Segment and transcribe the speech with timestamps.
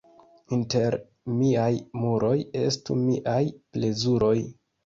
[0.55, 0.97] Inter
[1.41, 1.69] miaj
[2.05, 2.33] muroj
[2.65, 4.37] estu miaj plezuroj.